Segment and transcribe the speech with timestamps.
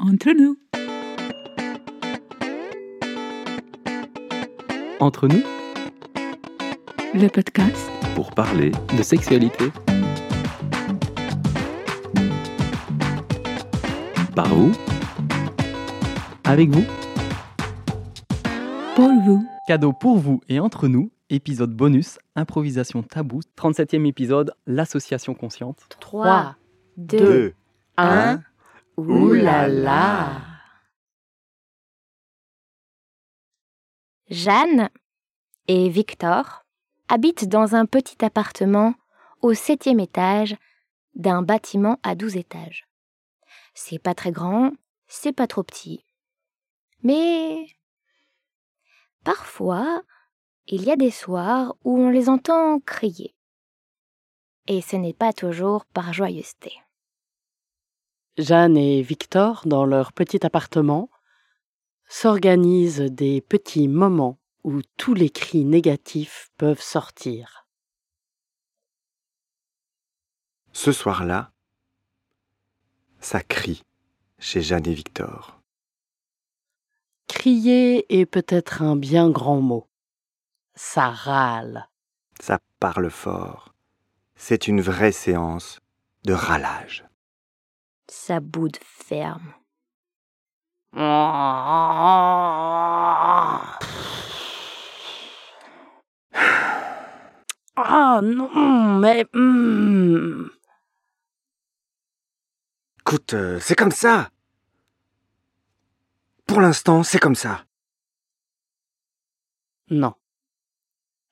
[0.00, 0.56] Entre nous.
[5.00, 5.42] Entre nous,
[7.14, 9.64] Le podcast pour parler de sexualité.
[14.34, 14.72] Par vous,
[16.44, 16.84] avec vous.
[18.94, 19.46] pour vous.
[19.66, 25.88] Cadeau pour vous et entre nous, épisode bonus, improvisation tabou, 37e épisode, l'association consciente.
[26.00, 26.56] 3,
[26.96, 27.54] 2, Deux,
[27.96, 28.40] 1.
[28.96, 30.42] Ouh là là
[34.28, 34.90] Jeanne
[35.66, 36.64] et Victor
[37.08, 38.94] habitent dans un petit appartement
[39.42, 40.56] au septième étage
[41.14, 42.86] d'un bâtiment à 12 étages.
[43.74, 44.72] C'est pas très grand,
[45.08, 46.04] c'est pas trop petit.
[47.02, 47.66] Mais
[49.24, 50.02] parfois,
[50.66, 53.34] il y a des soirs où on les entend crier.
[54.68, 56.72] Et ce n'est pas toujours par joyeuseté.
[58.40, 61.10] Jeanne et Victor, dans leur petit appartement,
[62.08, 67.66] s'organisent des petits moments où tous les cris négatifs peuvent sortir.
[70.72, 71.52] Ce soir-là,
[73.20, 73.84] ça crie
[74.38, 75.60] chez Jeanne et Victor.
[77.28, 79.86] Crier est peut-être un bien grand mot.
[80.74, 81.88] Ça râle.
[82.40, 83.74] Ça parle fort.
[84.34, 85.80] C'est une vraie séance
[86.24, 87.04] de râlage.
[88.10, 89.54] Sa boude ferme.
[97.76, 99.24] Ah non, mais...
[99.32, 100.48] hmm,
[102.98, 104.30] Écoute, euh, c'est comme ça.
[106.46, 107.64] Pour l'instant, c'est comme ça.
[109.88, 110.14] non.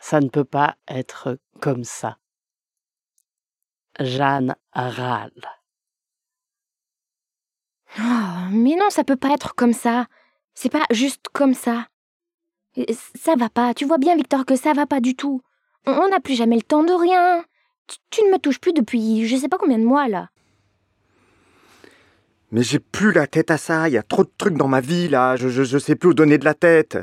[0.00, 2.18] Ça ne peut pas être comme ça.
[4.00, 5.63] Jeanne râle.
[7.98, 10.06] Oh, mais non, ça peut pas être comme ça.
[10.54, 11.86] C'est pas juste comme ça.
[12.78, 13.74] Euh, Ça va pas.
[13.74, 15.40] Tu vois bien, Victor, que ça va pas du tout.
[15.86, 17.44] On- n'a plus jamais le temps de rien.
[17.86, 20.30] Tu, tu ne me touches plus depuis je sais pas combien de mois là.
[22.50, 23.88] Mais j'ai plus la tête à ça.
[23.88, 25.36] Il y a trop de trucs dans ma vie, là.
[25.36, 26.98] Je, je, je sais plus où donner de la tête.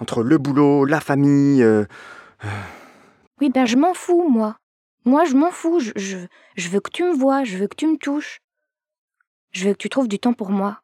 [0.00, 1.62] Entre le boulot, la famille.
[1.62, 1.84] euh,
[3.40, 4.56] Oui, ben je m'en fous, moi.
[5.04, 5.78] Moi, je m'en fous.
[5.80, 6.16] Je, je,
[6.56, 7.44] je veux que tu me vois.
[7.44, 8.40] Je veux que tu me touches.
[9.52, 10.82] Je veux que tu trouves du temps pour moi.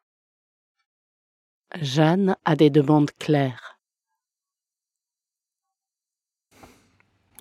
[1.75, 3.79] Jeanne a des demandes claires.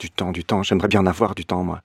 [0.00, 0.62] Du temps, du temps.
[0.62, 1.83] J'aimerais bien en avoir du temps, moi.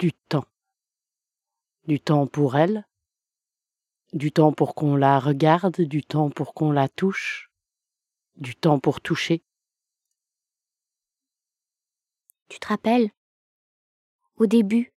[0.00, 0.46] du temps.
[1.86, 2.86] Du temps pour elle,
[4.14, 7.50] du temps pour qu'on la regarde, du temps pour qu'on la touche,
[8.36, 9.42] du temps pour toucher.
[12.48, 13.10] Tu te rappelles?
[14.36, 14.92] Au début.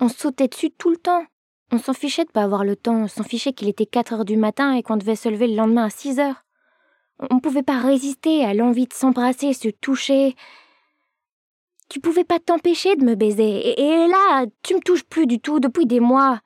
[0.00, 1.24] On sautait dessus tout le temps.
[1.70, 3.02] On s'en fichait de pas avoir le temps.
[3.02, 5.56] On s'en fichait qu'il était 4 heures du matin et qu'on devait se lever le
[5.56, 6.44] lendemain à 6 heures.
[7.30, 10.36] On ne pouvait pas résister à l'envie de s'embrasser, se toucher.
[11.88, 13.48] Tu pouvais pas t'empêcher de me baiser.
[13.48, 16.40] Et, et là, tu me touches plus du tout depuis des mois.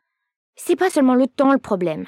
[0.57, 2.07] C'est pas seulement le temps le problème.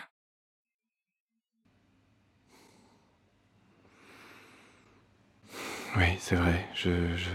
[5.96, 6.66] Oui, c'est vrai.
[6.74, 7.30] Je, je...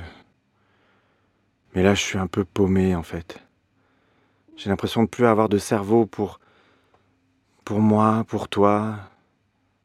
[1.73, 3.39] Mais là, je suis un peu paumé, en fait.
[4.59, 6.41] J'ai l'impression de plus avoir de cerveau pour.
[7.63, 8.99] pour moi, pour toi,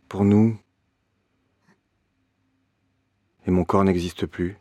[0.09, 0.59] pour nous.
[3.47, 4.59] Et mon corps n'existe plus.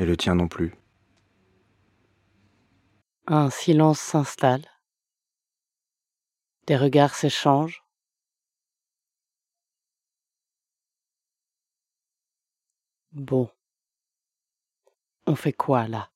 [0.00, 0.74] Et le tien non plus.
[3.28, 4.66] Un silence s'installe.
[6.66, 7.84] Des regards s'échangent.
[13.12, 13.48] Bon.
[15.26, 16.10] On fait quoi là?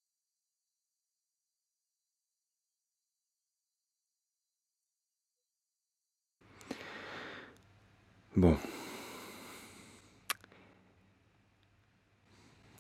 [8.37, 8.57] Bon.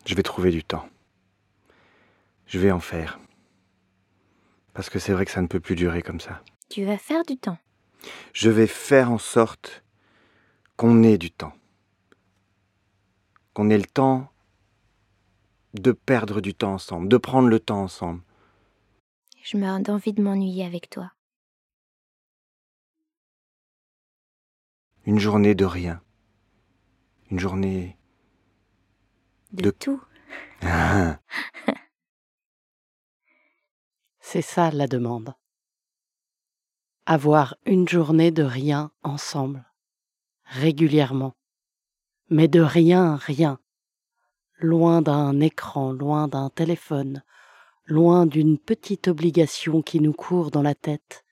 [0.07, 0.89] Je vais trouver du temps.
[2.47, 3.19] Je vais en faire.
[4.75, 6.43] Parce que c'est vrai que ça ne peut plus durer comme ça.
[6.69, 7.59] Tu vas faire du temps.
[8.33, 9.85] Je vais faire en sorte
[10.77, 11.53] qu'on ait du temps.
[13.53, 14.33] Qu'on ait le temps
[15.75, 18.23] de perdre du temps ensemble, de prendre le temps ensemble.
[19.43, 21.13] Je meurs d'envie de m'ennuyer avec toi.
[25.07, 26.03] Une journée de rien.
[27.31, 27.97] Une journée...
[29.53, 30.03] De, De- tout.
[34.21, 35.35] C'est ça la demande.
[37.07, 39.65] Avoir une journée de rien ensemble,
[40.45, 41.35] régulièrement.
[42.29, 43.59] Mais de rien, rien.
[44.59, 47.25] loin d'un écran, loin d'un téléphone,
[47.87, 51.25] loin d'une petite obligation qui nous court dans la tête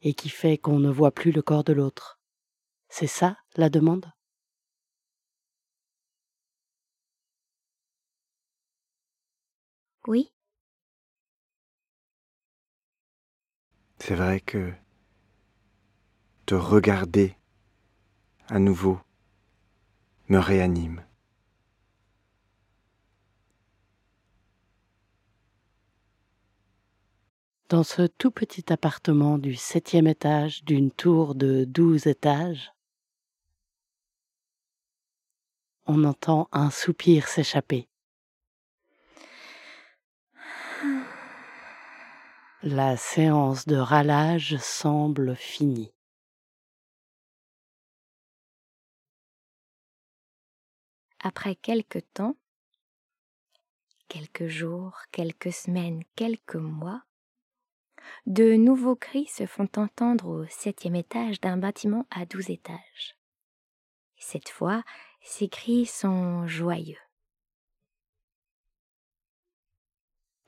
[0.00, 2.17] et qui fait qu'on ne voit plus le corps de l'autre.
[2.88, 4.12] C'est ça la demande?
[10.06, 10.32] Oui,
[13.98, 14.72] C'est vrai que
[16.46, 17.36] te regarder
[18.48, 18.98] à nouveau
[20.28, 21.04] me réanime.
[27.68, 32.72] Dans ce tout petit appartement du septième étage d'une tour de douze étages,
[35.88, 37.88] on entend un soupir s'échapper.
[42.62, 45.92] La séance de râlage semble finie.
[51.20, 52.36] après quelque temps,
[54.08, 57.02] quelques jours, quelques semaines, quelques mois,
[58.26, 63.16] de nouveaux cris se font entendre au septième étage d'un bâtiment à douze étages.
[64.16, 64.82] Cette fois,
[65.20, 66.98] ces cris sont joyeux.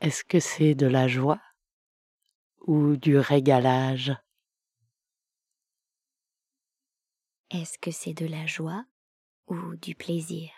[0.00, 1.40] Est-ce que c'est de la joie
[2.66, 4.12] ou du régalage?
[7.50, 8.84] Est-ce que c'est de la joie
[9.48, 10.50] ou du plaisir?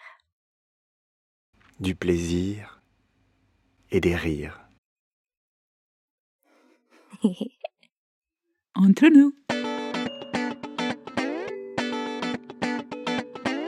[1.80, 2.82] Du plaisir
[3.90, 4.60] et des rires.
[8.74, 9.34] Entre nous.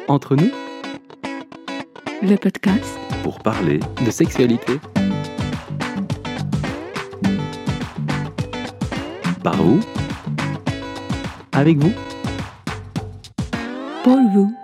[0.08, 0.50] Entre nous,
[2.22, 4.78] Le podcast pour parler de sexualité.
[9.42, 9.80] Par vous,
[11.52, 11.92] avec vous.
[14.02, 14.54] pour vous.